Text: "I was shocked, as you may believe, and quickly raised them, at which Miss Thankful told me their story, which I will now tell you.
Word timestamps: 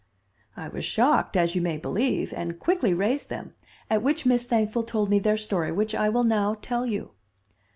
"I 0.57 0.67
was 0.67 0.83
shocked, 0.83 1.37
as 1.37 1.53
you 1.53 1.61
may 1.61 1.77
believe, 1.77 2.33
and 2.35 2.57
quickly 2.57 2.91
raised 2.91 3.29
them, 3.29 3.53
at 3.87 4.01
which 4.01 4.25
Miss 4.25 4.45
Thankful 4.45 4.81
told 4.81 5.11
me 5.11 5.19
their 5.19 5.37
story, 5.37 5.71
which 5.71 5.93
I 5.93 6.09
will 6.09 6.23
now 6.23 6.57
tell 6.59 6.87
you. 6.87 7.11